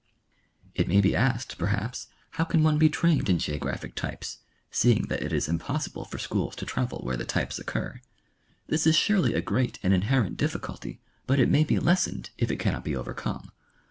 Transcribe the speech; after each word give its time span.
It 0.73 0.87
may 0.87 0.99
be 0.99 1.15
asked 1.15 1.59
perhaps 1.59 2.07
how 2.31 2.43
can 2.43 2.63
one 2.63 2.79
be 2.79 2.89
trained 2.89 3.29
in 3.29 3.37
geographic 3.37 3.93
types, 3.93 4.39
seeing 4.71 5.03
that 5.09 5.21
it 5.21 5.31
is 5.31 5.47
impossible 5.47 6.05
for 6.05 6.17
schools 6.17 6.55
to 6.55 6.65
travel 6.65 7.01
where 7.03 7.15
the 7.17 7.23
types 7.23 7.59
occur. 7.59 8.01
This 8.65 8.87
is 8.87 8.95
surely 8.95 9.35
a 9.35 9.41
great 9.43 9.77
and 9.83 9.93
inherent 9.93 10.37
difficulty, 10.37 11.01
but 11.27 11.39
it 11.39 11.49
may 11.51 11.63
be 11.63 11.77
lessened 11.77 12.31
if 12.39 12.49
it 12.49 12.57
cannot 12.57 12.83
be 12.83 12.95
overcome. 12.95 13.51